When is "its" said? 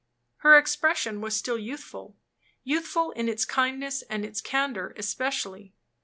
3.29-3.45, 4.25-4.41